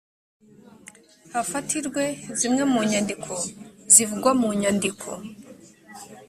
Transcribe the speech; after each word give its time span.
hafatirwe 1.33 2.03
zimwe 2.39 2.63
mu 2.71 2.79
nyandiko 2.89 3.31
zivugwa 3.93 4.31
munyandiko 4.39 5.07